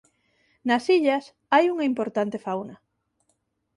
Nas 0.67 0.83
illas 0.97 1.25
hai 1.53 1.65
unha 1.73 1.87
importante 1.91 2.37
fauna. 2.45 2.75